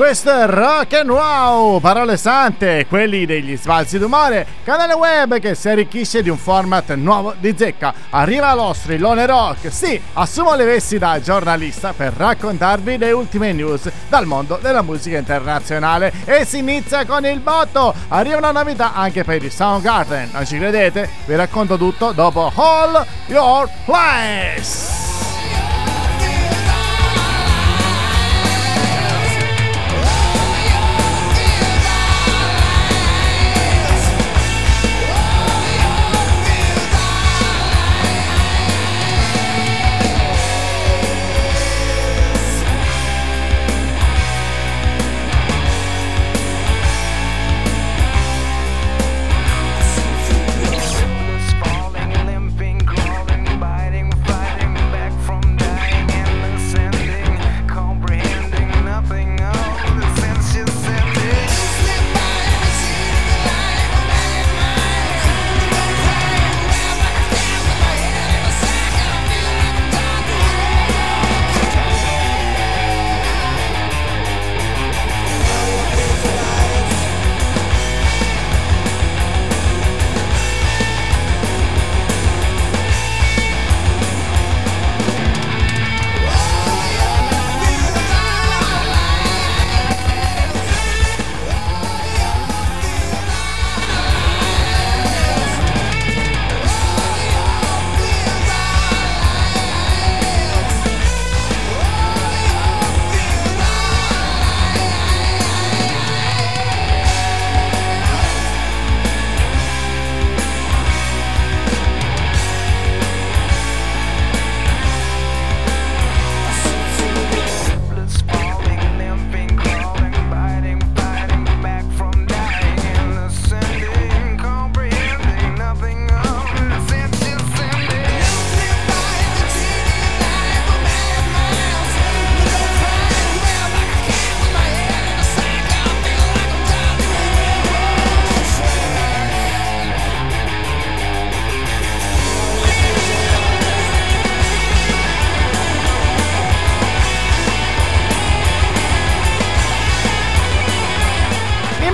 Questo 0.00 0.34
è 0.34 0.46
Rock 0.46 0.94
and 0.94 1.10
Wow, 1.10 1.78
parole 1.78 2.16
sante, 2.16 2.86
quelli 2.88 3.26
degli 3.26 3.54
sbalzi 3.54 3.98
d'umore, 3.98 4.46
canale 4.64 4.94
web 4.94 5.38
che 5.38 5.54
si 5.54 5.68
arricchisce 5.68 6.22
di 6.22 6.30
un 6.30 6.38
format 6.38 6.94
nuovo 6.94 7.34
di 7.38 7.54
zecca. 7.54 7.92
Arriva 8.08 8.54
lo 8.54 8.72
strillone 8.72 9.26
rock, 9.26 9.70
sì, 9.70 10.00
assumo 10.14 10.54
le 10.54 10.64
vesti 10.64 10.96
da 10.96 11.20
giornalista 11.20 11.92
per 11.92 12.14
raccontarvi 12.16 12.96
le 12.96 13.12
ultime 13.12 13.52
news 13.52 13.90
dal 14.08 14.24
mondo 14.24 14.58
della 14.62 14.80
musica 14.80 15.18
internazionale 15.18 16.10
e 16.24 16.46
si 16.46 16.56
inizia 16.56 17.04
con 17.04 17.26
il 17.26 17.40
botto. 17.40 17.94
Arriva 18.08 18.38
una 18.38 18.52
novità 18.52 18.94
anche 18.94 19.22
per 19.22 19.44
il 19.44 19.52
Soundgarden, 19.52 20.30
non 20.32 20.46
ci 20.46 20.56
credete? 20.56 21.10
Vi 21.26 21.36
racconto 21.36 21.76
tutto 21.76 22.12
dopo 22.12 22.50
All 22.54 23.04
Your 23.26 23.68
Place. 23.84 24.99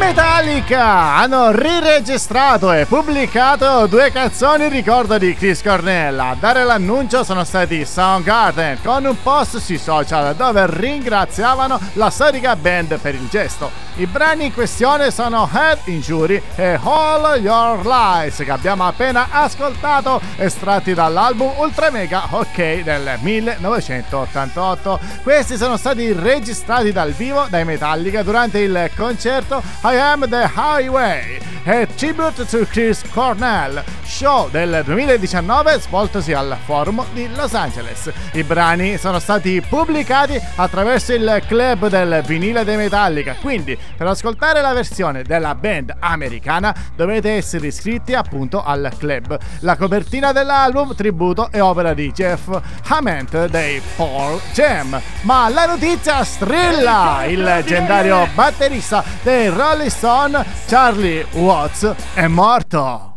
Metallica 0.06 1.17
hanno 1.17 1.50
riregistrato 1.50 2.72
e 2.72 2.87
pubblicato 2.87 3.89
due 3.89 4.12
canzoni 4.12 4.69
ricordo 4.69 5.19
di 5.19 5.34
Chris 5.34 5.61
Cornell. 5.62 6.17
A 6.17 6.37
dare 6.39 6.62
l'annuncio 6.62 7.25
sono 7.25 7.43
stati 7.43 7.84
Soundgarden 7.84 8.78
con 8.84 9.05
un 9.05 9.21
post 9.21 9.59
sui 9.59 9.78
social 9.78 10.37
dove 10.37 10.65
ringraziavano 10.69 11.81
la 11.94 12.09
storica 12.11 12.55
band 12.55 13.00
per 13.00 13.17
il 13.17 13.27
gesto. 13.28 13.85
I 13.98 14.06
brani 14.06 14.44
in 14.44 14.52
questione 14.52 15.10
sono 15.10 15.48
Head 15.50 15.78
Injury 15.86 16.42
e 16.54 16.78
All 16.82 17.40
Your 17.40 17.86
Lies 17.86 18.36
che 18.36 18.50
abbiamo 18.50 18.86
appena 18.86 19.28
ascoltato 19.30 20.20
estratti 20.36 20.92
dall'album 20.92 21.54
Ultra 21.56 21.90
Mega 21.90 22.26
OK 22.28 22.82
del 22.82 23.16
1988. 23.20 25.00
Questi 25.22 25.56
sono 25.56 25.78
stati 25.78 26.12
registrati 26.12 26.92
dal 26.92 27.12
vivo 27.12 27.46
dai 27.48 27.64
Metallica 27.64 28.22
durante 28.22 28.58
il 28.58 28.90
concerto 28.94 29.62
I 29.84 29.96
Am 29.96 30.28
the 30.28 30.46
Highway 30.54 31.40
e 31.68 31.88
Tribute 31.96 32.46
to 32.46 32.64
Chris 32.70 33.02
Cornell, 33.10 33.82
show 34.04 34.48
del 34.50 34.82
2019 34.84 35.80
svoltosi 35.80 36.32
al 36.32 36.56
Forum 36.64 37.04
di 37.12 37.28
Los 37.34 37.54
Angeles. 37.54 38.08
I 38.34 38.44
brani 38.44 38.98
sono 38.98 39.18
stati 39.18 39.60
pubblicati 39.60 40.40
attraverso 40.54 41.12
il 41.12 41.42
club 41.48 41.88
del 41.88 42.22
vinile 42.24 42.62
dei 42.62 42.76
Metallica, 42.76 43.34
quindi 43.40 43.76
per 43.97 44.06
ascoltare 44.06 44.60
la 44.60 44.72
versione 44.72 45.22
della 45.22 45.54
band 45.54 45.94
americana 45.98 46.74
dovete 46.94 47.32
essere 47.32 47.69
iscritti 47.69 48.14
appunto 48.14 48.62
al 48.62 48.91
club. 48.98 49.38
La 49.60 49.76
copertina 49.76 50.32
dell'album 50.32 50.94
tributo 50.94 51.50
è 51.50 51.60
opera 51.60 51.94
di 51.94 52.10
Jeff 52.12 52.48
Hammond 52.88 53.46
dei 53.46 53.80
Paul 53.96 54.41
Jam. 54.52 55.00
Ma 55.22 55.48
la 55.48 55.66
notizia 55.66 56.25
strilla! 56.25 57.25
Il 57.26 57.42
leggendario 57.42 58.28
batterista 58.34 59.04
dei 59.22 59.48
Rolling 59.48 59.91
Stone, 59.91 60.44
Charlie 60.66 61.26
Watts, 61.32 61.94
è 62.14 62.26
morto. 62.26 63.14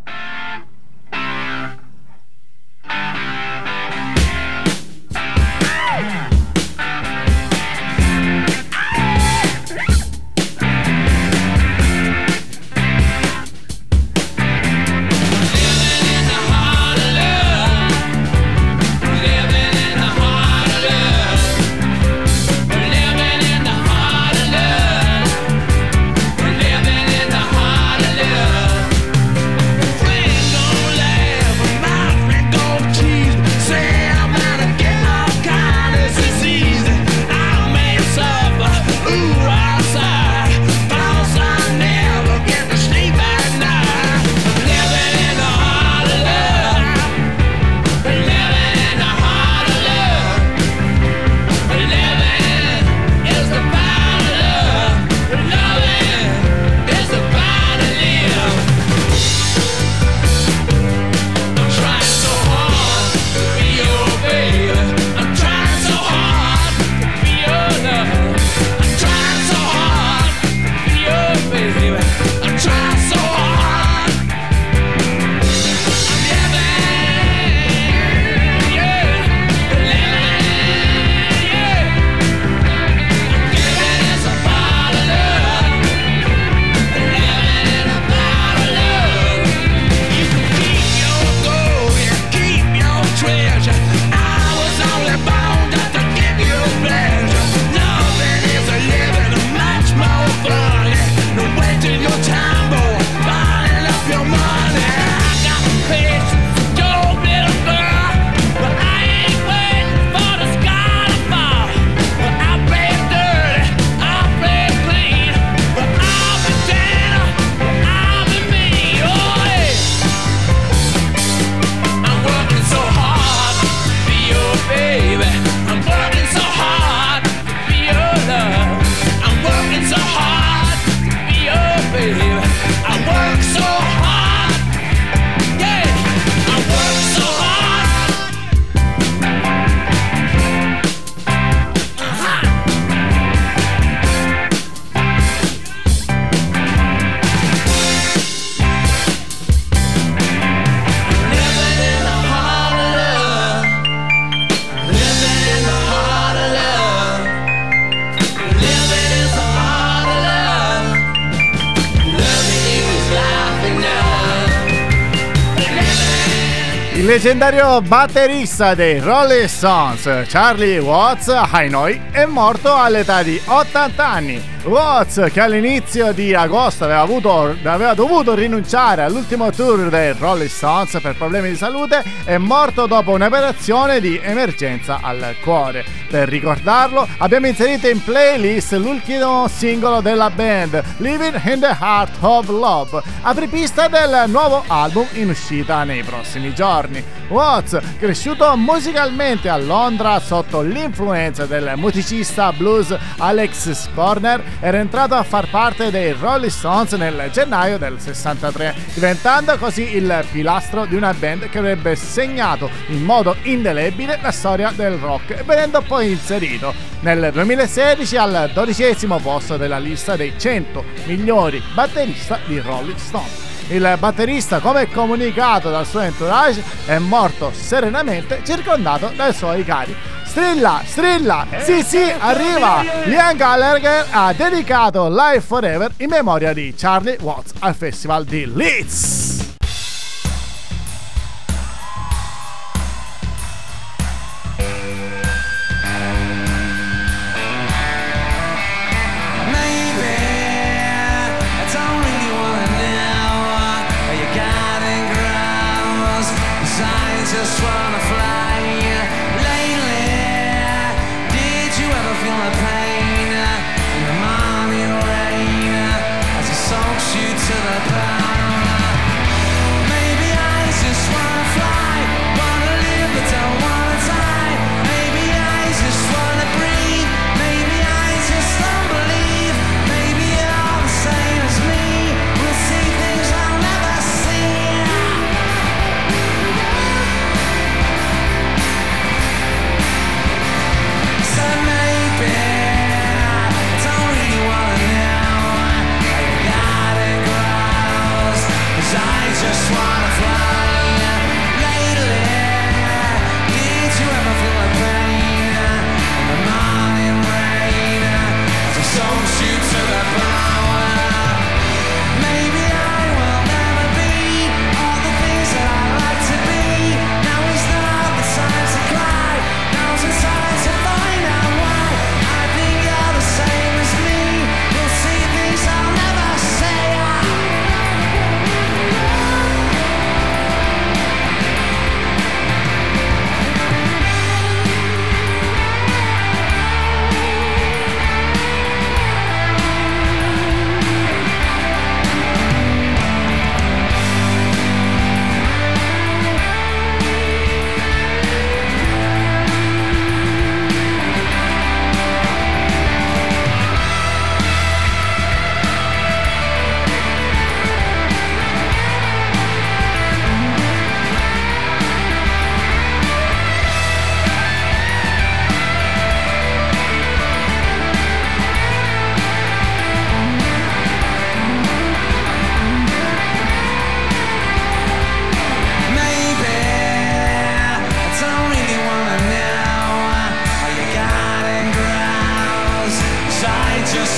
Leggendario 167.09 167.82
batterista 167.82 168.76
dei 168.76 169.00
Rolling 169.00 169.46
Stones, 169.46 170.28
Charlie 170.28 170.78
Watts, 170.78 171.29
ai 171.29 171.67
noi, 171.67 172.00
è 172.11 172.26
morto 172.26 172.72
all'età 172.72 173.23
di 173.23 173.41
80 173.44 174.08
anni. 174.08 174.40
Watts, 174.64 175.29
che 175.32 175.40
all'inizio 175.40 176.11
di 176.11 176.34
agosto 176.34 176.84
aveva, 176.84 177.00
avuto, 177.00 177.56
aveva, 177.64 177.94
dovuto 177.94 178.35
rinunciare 178.35 179.03
all'ultimo 179.03 179.52
tour 179.52 179.90
dei 179.90 180.14
Rolling 180.17 180.50
Stones 180.50 181.00
per 181.02 181.16
problemi 181.16 181.50
di 181.50 181.56
salute, 181.56 182.03
è 182.26 182.38
morto 182.38 182.85
dopo 182.85 183.11
un'operazione 183.11 184.02
di 184.02 184.20
emergenza 184.22 185.00
al 185.02 185.35
cuore. 185.41 185.85
Per 186.09 186.28
ricordarlo, 186.28 187.08
abbiamo 187.20 187.47
inserito 187.47 187.88
in 187.88 188.03
playlist 188.03 188.73
l'ultimo 188.73 189.47
singolo 189.47 190.02
della 190.02 190.29
band, 190.29 190.84
Living 190.97 191.41
in 191.46 191.59
the 191.61 191.76
Heart 191.79 192.17
of 192.20 192.50
Love, 192.50 193.02
apripista 193.22 193.88
del 193.88 194.26
nuovo 194.28 194.64
album 194.67 195.08
in 195.14 195.29
uscita 195.29 195.84
nei 195.84 196.03
prossimi 196.03 196.53
giorni. 196.53 197.02
Watts, 197.29 197.79
cresciuto 197.97 198.56
musicalmente 198.58 199.50
a 199.50 199.58
Londra 199.58 200.20
sotto 200.20 200.61
l'influenza 200.61 201.46
del 201.46 201.73
musicista 201.76 202.52
blues 202.52 202.96
Alex 203.17 203.88
Corner, 203.94 204.48
era 204.59 204.79
entrato 204.79 205.16
a 205.16 205.23
far 205.23 205.49
parte 205.49 205.91
dei 205.91 206.11
Rolling 206.13 206.51
Stones 206.51 206.93
nel 206.93 207.29
gennaio 207.31 207.78
del 207.78 207.99
63, 207.99 208.75
diventando 208.93 209.57
così 209.57 209.96
il 209.96 210.25
pilastro 210.31 210.85
di 210.85 210.96
una 210.96 211.13
band 211.13 211.49
che 211.49 211.57
avrebbe 211.57 211.96
segnato 211.96 212.69
in 212.87 213.03
modo 213.03 213.35
indelebile 213.43 214.19
la 214.22 214.31
storia 214.31 214.72
del 214.75 214.97
rock 214.97 215.43
venendo 215.43 215.81
poi 215.81 216.11
inserito 216.11 216.73
nel 217.01 217.31
2016 217.31 218.17
al 218.17 218.51
dodicesimo 218.53 219.19
posto 219.19 219.57
della 219.57 219.79
lista 219.79 220.16
dei 220.16 220.34
100 220.37 220.84
migliori 221.05 221.61
batterista 221.73 222.40
di 222.46 222.59
Rolling 222.59 222.97
Stones. 222.97 223.48
Il 223.70 223.98
batterista, 224.00 224.60
come 224.60 224.90
comunicato 224.90 225.70
dal 225.70 225.86
suo 225.86 226.00
entourage, 226.00 226.64
è 226.86 226.98
morto 226.98 227.52
serenamente 227.54 228.42
circondato 228.44 229.12
dai 229.16 229.32
suoi 229.32 229.64
cari. 229.64 229.96
Strilla, 230.26 230.82
strilla, 230.84 231.46
sì 231.60 231.84
sì, 231.84 232.02
arriva! 232.18 232.84
Liam 233.06 233.38
Gallagher 233.38 234.08
ha 234.10 234.34
dedicato 234.34 235.08
Life 235.08 235.42
Forever 235.42 235.92
in 235.98 236.10
memoria 236.10 236.52
di 236.52 236.74
Charlie 236.76 237.18
Watts 237.22 237.54
al 237.60 237.76
festival 237.76 238.26
di 238.26 238.52
Leeds. 238.52 239.28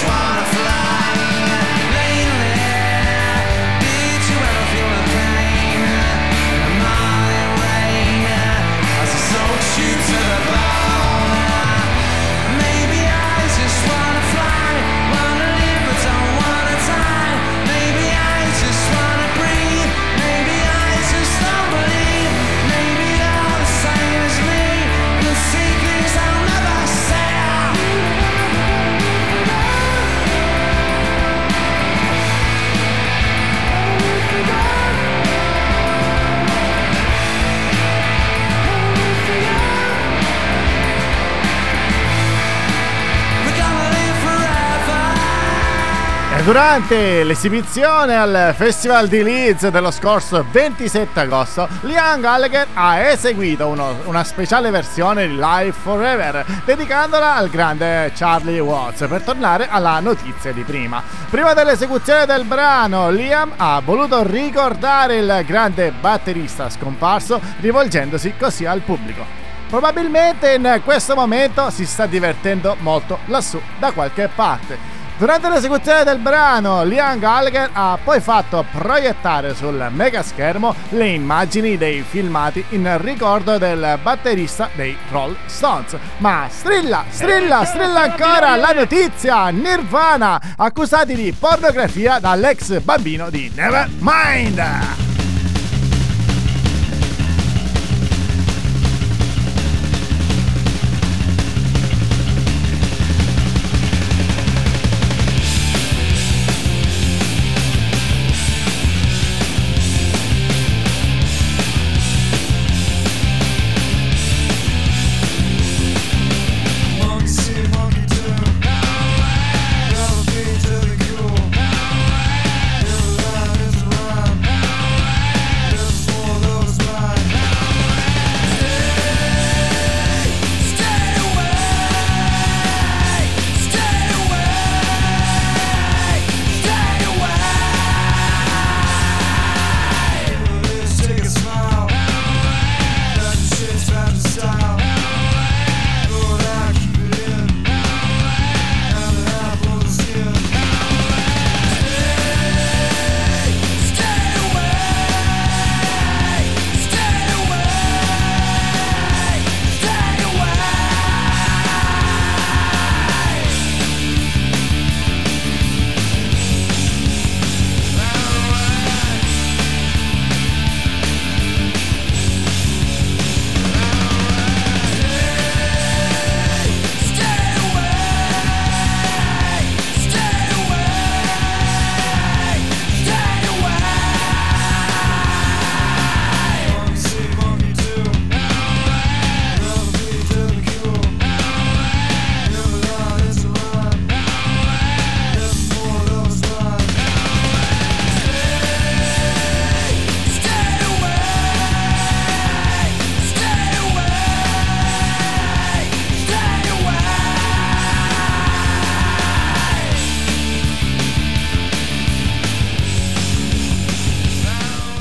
That's. 0.02 0.31
Durante 46.44 47.24
l'esibizione 47.24 48.18
al 48.18 48.56
Festival 48.58 49.08
di 49.08 49.22
Leeds 49.22 49.68
dello 49.68 49.92
scorso 49.92 50.44
27 50.50 51.20
agosto, 51.20 51.68
Liam 51.82 52.20
Gallagher 52.20 52.66
ha 52.74 52.98
eseguito 53.00 53.68
uno, 53.68 53.98
una 54.06 54.24
speciale 54.24 54.72
versione 54.72 55.28
di 55.28 55.36
Live 55.36 55.72
Forever, 55.72 56.44
dedicandola 56.66 57.36
al 57.36 57.48
grande 57.50 58.12
Charlie 58.16 58.60
Watts, 58.60 59.06
per 59.08 59.22
tornare 59.22 59.70
alla 59.70 60.00
notizia 60.00 60.52
di 60.52 60.64
prima. 60.64 61.04
Prima 61.30 61.54
dell'esecuzione 61.54 62.26
del 62.26 62.44
brano, 62.46 63.12
Liam 63.12 63.54
ha 63.58 63.80
voluto 63.86 64.24
ricordare 64.24 65.18
il 65.18 65.44
grande 65.46 65.92
batterista 65.92 66.72
scomparso, 66.72 67.40
rivolgendosi 67.60 68.34
così 68.36 68.66
al 68.66 68.82
pubblico. 68.82 69.24
Probabilmente 69.70 70.54
in 70.54 70.82
questo 70.84 71.14
momento 71.14 71.70
si 71.70 71.86
sta 71.86 72.08
divertendo 72.08 72.76
molto 72.80 73.20
lassù 73.26 73.62
da 73.78 73.92
qualche 73.92 74.28
parte 74.34 74.91
Durante 75.22 75.50
l'esecuzione 75.50 76.04
del 76.04 76.18
brano, 76.18 76.82
Liam 76.82 77.20
Gallagher 77.20 77.70
ha 77.74 78.00
poi 78.04 78.20
fatto 78.20 78.66
proiettare 78.72 79.54
sul 79.54 79.88
megaschermo 79.92 80.74
le 80.90 81.10
immagini 81.10 81.78
dei 81.78 82.02
filmati 82.02 82.66
in 82.70 82.98
ricordo 83.00 83.60
del 83.60 84.00
batterista 84.02 84.72
dei 84.74 84.98
Roll 85.12 85.36
Stones. 85.46 85.96
Ma 86.18 86.48
strilla, 86.50 87.06
strilla, 87.08 87.64
strilla 87.66 88.02
ancora 88.02 88.56
la 88.56 88.72
notizia! 88.72 89.50
Nirvana, 89.50 90.42
accusati 90.58 91.14
di 91.14 91.32
pornografia 91.38 92.18
dall'ex 92.18 92.80
bambino 92.80 93.30
di 93.30 93.52
Nevermind! 93.54 95.11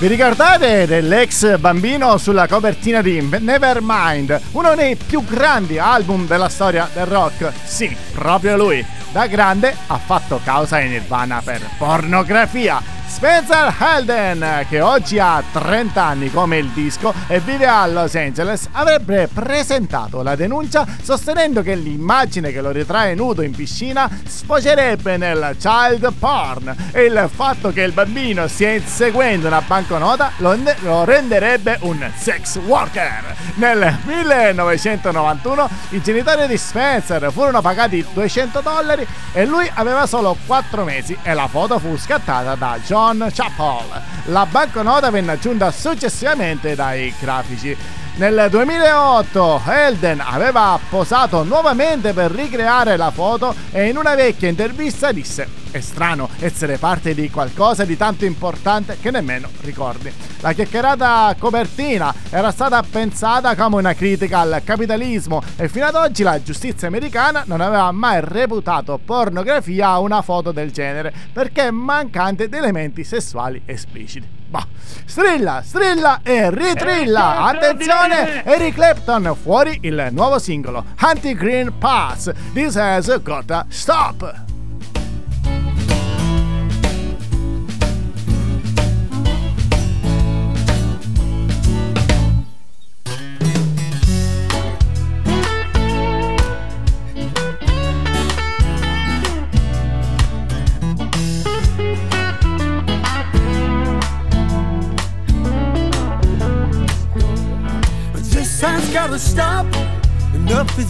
Vi 0.01 0.07
ricordate 0.07 0.87
dell'ex 0.87 1.59
bambino 1.59 2.17
sulla 2.17 2.49
copertina 2.49 3.03
di 3.03 3.21
Nevermind, 3.21 4.41
uno 4.53 4.75
dei 4.75 4.97
più 4.97 5.23
grandi 5.23 5.79
album 5.79 6.27
della 6.27 6.49
storia 6.49 6.89
del 6.91 7.05
rock? 7.05 7.53
Sì, 7.65 7.95
proprio 8.15 8.57
lui. 8.57 8.83
Da 9.13 9.27
grande 9.27 9.77
ha 9.89 9.99
fatto 9.99 10.41
causa 10.43 10.81
in 10.81 10.93
Nirvana 10.93 11.43
per 11.45 11.61
pornografia 11.77 12.81
Spencer 13.11 13.75
Helden, 13.77 14.67
che 14.69 14.81
oggi 14.81 15.19
ha 15.19 15.43
30 15.53 16.03
anni 16.03 16.31
come 16.31 16.59
il 16.59 16.69
disco 16.69 17.13
e 17.27 17.41
vive 17.41 17.67
a 17.67 17.85
Los 17.87 18.15
Angeles, 18.15 18.69
avrebbe 18.71 19.29
presentato 19.31 20.23
la 20.23 20.37
denuncia 20.37 20.87
sostenendo 21.03 21.61
che 21.61 21.75
l'immagine 21.75 22.53
che 22.53 22.61
lo 22.63 22.71
ritrae 22.71 23.15
nudo 23.15 23.43
in 23.43 23.51
piscina 23.51 24.09
sfocerebbe 24.25 25.17
nel 25.17 25.57
child 25.59 26.11
porn 26.19 26.75
e 26.93 27.03
il 27.03 27.29
fatto 27.31 27.73
che 27.73 27.83
il 27.83 27.93
bambino 27.93 28.47
stia 28.47 28.71
inseguendo 28.71 29.49
una 29.49 29.61
banconota 29.61 30.31
lo, 30.37 30.57
lo 30.79 31.05
renderebbe 31.05 31.79
un 31.81 32.11
sex 32.17 32.59
worker. 32.59 33.37
Nel 33.55 33.99
1991 34.05 35.69
i 35.91 36.01
genitori 36.01 36.47
di 36.47 36.57
Spencer 36.57 37.31
furono 37.33 37.61
pagati 37.61 38.07
200 38.15 38.61
dollari 38.61 39.07
e 39.33 39.45
lui 39.45 39.69
aveva 39.75 40.07
solo 40.07 40.37
4 40.47 40.85
mesi 40.85 41.19
e 41.23 41.35
la 41.35 41.49
foto 41.49 41.79
fu 41.81 41.99
scattata 41.99 42.55
da 42.55 42.79
John 42.83 42.99
John 43.01 43.31
Chappell. 43.33 44.03
La 44.27 44.45
banconota 44.45 45.09
venne 45.09 45.33
aggiunta 45.33 45.71
successivamente 45.71 46.75
dai 46.75 47.13
grafici. 47.19 47.75
Nel 48.17 48.49
2008 48.51 49.63
Elden 49.67 50.21
aveva 50.21 50.79
posato 50.91 51.43
nuovamente 51.43 52.13
per 52.13 52.31
ricreare 52.31 52.97
la 52.97 53.11
foto 53.11 53.55
e 53.71 53.89
in 53.89 53.97
una 53.97 54.15
vecchia 54.15 54.49
intervista 54.49 55.11
disse 55.11 55.61
è 55.71 55.81
strano 55.81 56.29
essere 56.41 56.79
parte 56.79 57.15
di 57.15 57.31
qualcosa 57.31 57.85
di 57.85 57.97
tanto 57.97 58.25
importante 58.25 58.99
che 59.01 59.11
nemmeno 59.11 59.49
ricordi. 59.61 60.13
La 60.41 60.53
chiacchierata 60.53 61.35
copertina 61.39 62.13
era 62.29 62.51
stata 62.51 62.83
pensata 62.83 63.55
come 63.55 63.77
una 63.77 63.95
critica 63.95 64.41
al 64.41 64.63
capitalismo 64.65 65.41
e 65.57 65.69
fino 65.69 65.87
ad 65.87 65.95
oggi 65.95 66.23
la 66.23 66.43
giustizia 66.43 66.89
americana 66.89 67.45
non 67.47 67.61
aveva 67.61 67.91
mai 67.93 68.21
reputato 68.23 68.99
pornografia 69.03 69.99
una 69.99 70.23
foto 70.23 70.51
del 70.51 70.73
genere 70.73 71.13
perché 71.33 71.71
mancante 71.71 72.49
di 72.49 72.57
elementi 72.57 73.05
sessuali 73.05 73.63
espliciti. 73.65 74.40
Bah. 74.51 74.67
Strilla, 75.07 75.63
strilla 75.65 76.21
e 76.25 76.51
ritrilla! 76.51 77.45
Attenzione! 77.45 78.45
Eric 78.45 78.75
Clapton 78.75 79.37
fuori 79.41 79.79
il 79.83 80.09
nuovo 80.11 80.41
singolo 80.41 80.85
Anti-Green 80.97 81.79
Pass. 81.79 82.33
This 82.53 82.75
has 82.77 83.23
gotta 83.23 83.65
stop! 83.69 84.50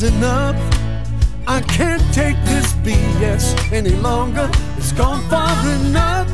Is 0.03 0.15
enough. 0.17 0.57
I 1.47 1.61
can't 1.61 2.03
take 2.15 2.37
this 2.45 2.73
BS 2.85 3.73
any 3.73 3.91
longer. 3.91 4.49
It's 4.77 4.93
gone 4.93 5.23
far 5.29 5.51
enough. 5.81 6.29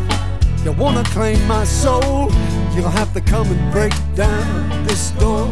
You 0.65 0.73
wanna 0.73 1.05
claim 1.05 1.41
my 1.47 1.65
soul? 1.65 2.31
You'll 2.75 2.97
have 3.01 3.13
to 3.15 3.21
come 3.21 3.47
and 3.47 3.73
break 3.73 3.95
down 4.15 4.85
this 4.87 5.11
door. 5.13 5.49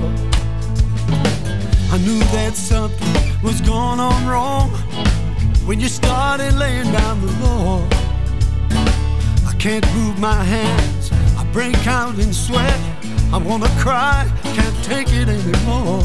I 1.94 1.98
knew 1.98 2.18
that 2.36 2.54
something 2.54 3.42
was 3.42 3.60
going 3.60 4.00
on 4.00 4.26
wrong 4.26 4.70
when 5.66 5.80
you 5.80 5.88
started 5.88 6.54
laying 6.54 6.90
down 6.92 7.20
the 7.20 7.32
law. 7.44 7.82
I 9.50 9.54
can't 9.58 9.86
move 9.94 10.18
my 10.18 10.42
hands, 10.42 11.10
I 11.38 11.44
break 11.52 11.86
out 11.86 12.18
in 12.18 12.32
sweat. 12.32 12.80
I 13.32 13.38
wanna 13.38 13.70
cry, 13.78 14.30
can't 14.42 14.84
take 14.84 15.08
it 15.12 15.28
anymore. 15.28 16.04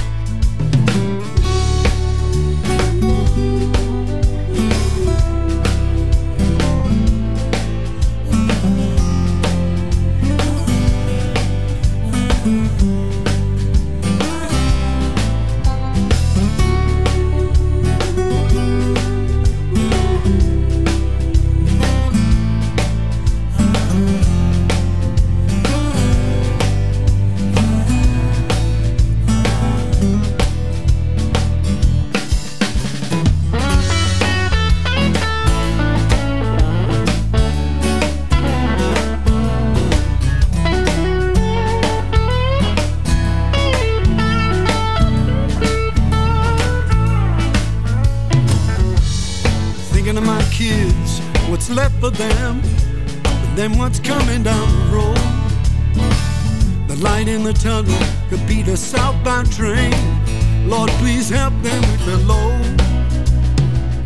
For 52.01 52.09
them, 52.09 52.59
and 53.25 53.55
then 53.55 53.77
what's 53.77 53.99
coming 53.99 54.41
down 54.41 54.67
the 54.69 54.95
road. 54.95 55.17
The 56.87 56.95
light 56.95 57.27
in 57.27 57.43
the 57.43 57.53
tunnel 57.53 57.95
could 58.27 58.45
be 58.47 58.63
the 58.63 58.75
southbound 58.75 59.51
train. 59.51 59.93
Lord, 60.67 60.89
please 60.97 61.29
help 61.29 61.53
them 61.61 61.81
with 61.81 62.05
the 62.07 62.17
load. 62.25 62.90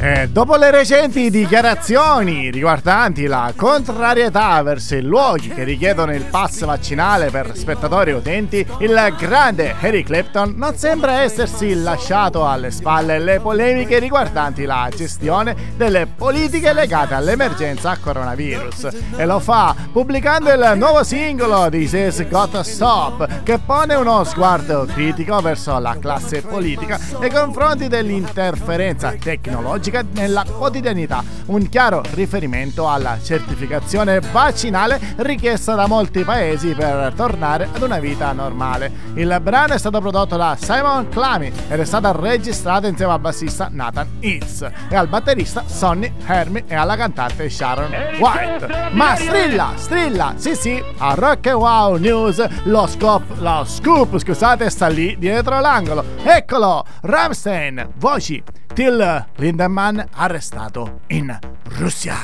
E 0.05 0.29
dopo 0.29 0.55
le 0.55 0.69
recenti 0.69 1.31
dichiarazioni 1.31 2.51
riguardanti 2.51 3.25
la 3.25 3.51
contrarietà 3.55 4.61
verso 4.61 4.93
i 4.93 5.01
luoghi 5.01 5.47
che 5.47 5.63
richiedono 5.63 6.13
il 6.13 6.25
pass 6.25 6.63
vaccinale 6.63 7.31
per 7.31 7.57
spettatori 7.57 8.11
e 8.11 8.13
utenti, 8.13 8.63
il 8.81 9.15
grande 9.17 9.73
Eric 9.79 10.05
Clapton 10.05 10.53
non 10.57 10.77
sembra 10.77 11.21
essersi 11.21 11.73
lasciato 11.73 12.47
alle 12.47 12.69
spalle 12.69 13.17
le 13.17 13.39
polemiche 13.39 13.97
riguardanti 13.97 14.65
la 14.65 14.87
gestione 14.95 15.73
delle 15.75 16.05
politiche 16.05 16.71
legate 16.71 17.15
all'emergenza 17.15 17.97
coronavirus. 17.99 18.89
E 19.17 19.25
lo 19.25 19.39
fa 19.39 19.75
pubblicando 19.91 20.53
il 20.53 20.73
nuovo 20.75 21.03
singolo 21.03 21.67
di 21.69 21.87
Says 21.87 22.27
Got 22.27 22.61
Stop 22.61 23.41
che 23.41 23.57
pone 23.57 23.95
uno 23.95 24.23
sguardo 24.23 24.85
critico 24.85 25.39
verso 25.39 25.79
la 25.79 25.97
classe 25.99 26.43
politica 26.43 26.99
nei 27.19 27.31
confronti 27.31 27.87
dell'interferenza 27.87 29.11
tecnologica 29.19 29.93
nella 30.11 30.43
quotidianità, 30.43 31.23
un 31.47 31.69
chiaro 31.69 32.01
riferimento 32.11 32.89
alla 32.89 33.17
certificazione 33.21 34.19
vaccinale 34.19 34.99
richiesta 35.17 35.75
da 35.75 35.87
molti 35.87 36.23
paesi 36.23 36.73
per 36.73 37.13
tornare 37.15 37.69
ad 37.73 37.81
una 37.81 37.99
vita 37.99 38.31
normale. 38.31 38.91
Il 39.15 39.37
brano 39.41 39.73
è 39.73 39.77
stato 39.77 39.99
prodotto 39.99 40.37
da 40.37 40.57
Simon 40.59 41.09
Clamy 41.09 41.51
ed 41.67 41.79
è 41.79 41.85
stato 41.85 42.19
registrato 42.19 42.87
insieme 42.87 43.13
al 43.13 43.19
bassista 43.19 43.69
Nathan 43.71 44.17
Hitz 44.19 44.69
e 44.89 44.95
al 44.95 45.07
batterista 45.07 45.63
Sonny 45.65 46.11
Hermy 46.25 46.63
e 46.67 46.75
alla 46.75 46.95
cantante 46.95 47.49
Sharon 47.49 47.91
White. 48.19 48.89
Ma 48.91 49.15
strilla, 49.15 49.73
strilla, 49.75 50.33
sì 50.35 50.55
sì, 50.55 50.83
a 50.97 51.13
Rock 51.13 51.47
Wow 51.53 51.95
News 51.97 52.45
lo 52.63 52.87
scoop, 52.87 53.39
lo 53.39 53.63
scoop, 53.65 54.17
scusate, 54.17 54.69
sta 54.69 54.87
lì 54.87 55.15
dietro 55.17 55.59
l'angolo. 55.59 56.03
Eccolo, 56.23 56.85
Ramstein, 57.01 57.89
voci 57.97 58.43
Till 58.75 59.23
Lindemann 59.37 60.03
arrestato 60.13 60.99
in 61.07 61.33
Russia. 61.79 62.17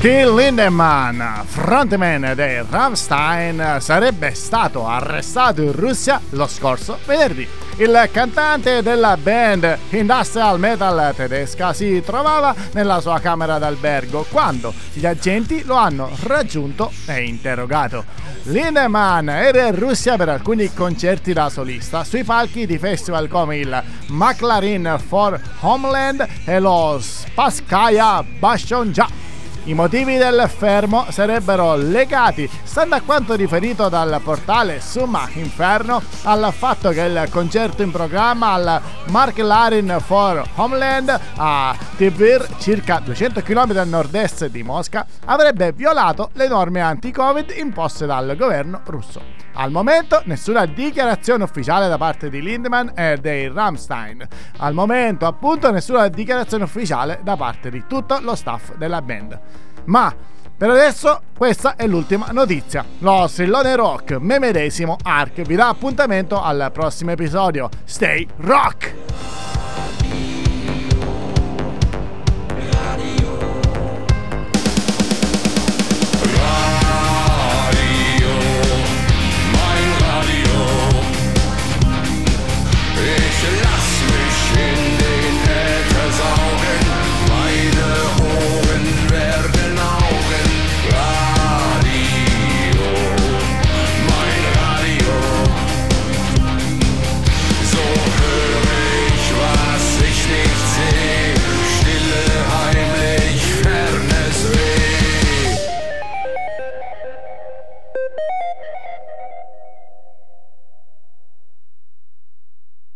Till 0.00 0.34
Lindemann, 0.34 1.20
frontman 1.44 2.32
dei 2.34 2.64
Rammstein, 2.66 3.76
sarebbe 3.80 4.32
stato 4.32 4.86
arrestato 4.86 5.60
in 5.60 5.72
Russia 5.72 6.18
lo 6.30 6.46
scorso 6.46 6.98
venerdì. 7.04 7.46
Il 7.76 8.08
cantante 8.10 8.80
della 8.80 9.18
band 9.18 9.76
industrial 9.90 10.58
metal 10.58 11.14
tedesca 11.14 11.74
si 11.74 12.00
trovava 12.02 12.54
nella 12.72 13.02
sua 13.02 13.20
camera 13.20 13.58
d'albergo 13.58 14.24
quando 14.30 14.72
gli 14.94 15.04
agenti 15.04 15.64
lo 15.64 15.74
hanno 15.74 16.08
raggiunto 16.22 16.90
e 17.04 17.24
interrogato. 17.24 18.06
Lindemann 18.44 19.28
era 19.28 19.66
in 19.66 19.78
Russia 19.78 20.16
per 20.16 20.30
alcuni 20.30 20.72
concerti 20.72 21.34
da 21.34 21.50
solista 21.50 22.04
sui 22.04 22.24
palchi 22.24 22.64
di 22.64 22.78
festival 22.78 23.28
come 23.28 23.58
il 23.58 23.82
McLaren 24.06 24.98
for 25.06 25.38
Homeland 25.60 26.26
e 26.46 26.58
lo 26.58 26.98
Spaskaya 26.98 28.24
Bashonja. 28.38 29.28
I 29.64 29.74
motivi 29.74 30.16
del 30.16 30.48
fermo 30.48 31.06
sarebbero 31.10 31.76
legati, 31.76 32.48
stando 32.62 32.94
a 32.94 33.02
quanto 33.02 33.34
riferito 33.34 33.90
dal 33.90 34.18
portale 34.24 34.80
Summa 34.80 35.28
Inferno, 35.34 36.02
al 36.22 36.50
fatto 36.52 36.88
che 36.90 37.02
il 37.02 37.28
concerto 37.30 37.82
in 37.82 37.90
programma 37.90 38.52
al 38.52 38.80
Mark 39.08 39.36
Larin 39.38 39.98
for 40.00 40.42
Homeland 40.54 41.20
a 41.36 41.76
Tver, 41.96 42.48
circa 42.58 43.00
200 43.04 43.42
km 43.42 43.76
a 43.76 43.84
nord-est 43.84 44.46
di 44.46 44.62
Mosca, 44.62 45.06
avrebbe 45.26 45.72
violato 45.72 46.30
le 46.32 46.48
norme 46.48 46.80
anti-Covid 46.80 47.52
imposte 47.56 48.06
dal 48.06 48.34
governo 48.36 48.80
russo. 48.86 49.39
Al 49.54 49.70
momento 49.70 50.22
nessuna 50.24 50.66
dichiarazione 50.66 51.44
ufficiale 51.44 51.88
da 51.88 51.98
parte 51.98 52.30
di 52.30 52.40
Lindemann 52.40 52.88
e 52.94 53.18
dei 53.20 53.48
Rammstein. 53.48 54.26
Al 54.58 54.74
momento 54.74 55.26
appunto 55.26 55.70
nessuna 55.70 56.08
dichiarazione 56.08 56.64
ufficiale 56.64 57.20
da 57.22 57.36
parte 57.36 57.70
di 57.70 57.84
tutto 57.86 58.18
lo 58.20 58.34
staff 58.34 58.74
della 58.76 59.02
band. 59.02 59.38
Ma 59.84 60.14
per 60.56 60.70
adesso 60.70 61.22
questa 61.36 61.74
è 61.74 61.86
l'ultima 61.86 62.28
notizia. 62.32 62.84
Lo 62.98 63.26
strillone 63.26 63.74
rock 63.76 64.18
me 64.20 64.38
medesimo 64.38 64.96
Ark 65.02 65.42
vi 65.42 65.54
dà 65.54 65.68
appuntamento 65.68 66.40
al 66.42 66.70
prossimo 66.72 67.12
episodio. 67.12 67.68
Stay 67.84 68.26
rock! 68.36 68.99